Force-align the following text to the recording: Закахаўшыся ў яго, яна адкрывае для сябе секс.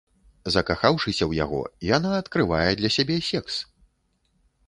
Закахаўшыся 0.53 1.23
ў 1.25 1.31
яго, 1.43 1.59
яна 1.97 2.11
адкрывае 2.21 2.71
для 2.79 2.89
сябе 2.97 3.17
секс. 3.29 3.53